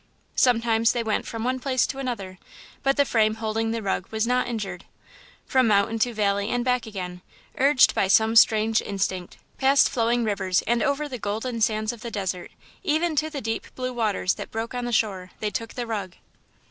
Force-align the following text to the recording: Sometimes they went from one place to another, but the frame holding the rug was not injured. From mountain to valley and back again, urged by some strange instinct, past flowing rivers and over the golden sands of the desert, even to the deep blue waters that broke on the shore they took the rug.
Sometimes 0.35 0.93
they 0.93 1.03
went 1.03 1.27
from 1.27 1.43
one 1.43 1.59
place 1.59 1.85
to 1.85 1.99
another, 1.99 2.39
but 2.81 2.97
the 2.97 3.05
frame 3.05 3.35
holding 3.35 3.69
the 3.69 3.83
rug 3.83 4.07
was 4.09 4.25
not 4.25 4.47
injured. 4.47 4.85
From 5.45 5.67
mountain 5.67 5.99
to 5.99 6.11
valley 6.11 6.49
and 6.49 6.65
back 6.65 6.87
again, 6.87 7.21
urged 7.59 7.93
by 7.93 8.07
some 8.07 8.35
strange 8.35 8.81
instinct, 8.81 9.37
past 9.59 9.91
flowing 9.91 10.23
rivers 10.23 10.63
and 10.63 10.81
over 10.81 11.07
the 11.07 11.19
golden 11.19 11.61
sands 11.61 11.93
of 11.93 12.01
the 12.01 12.09
desert, 12.09 12.49
even 12.81 13.15
to 13.17 13.29
the 13.29 13.41
deep 13.41 13.67
blue 13.75 13.93
waters 13.93 14.33
that 14.33 14.49
broke 14.49 14.73
on 14.73 14.85
the 14.85 14.91
shore 14.91 15.29
they 15.39 15.51
took 15.51 15.75
the 15.75 15.85
rug. 15.85 16.15